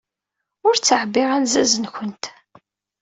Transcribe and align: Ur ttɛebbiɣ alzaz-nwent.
Ur 0.67 0.75
ttɛebbiɣ 0.77 1.29
alzaz-nwent. 1.35 2.23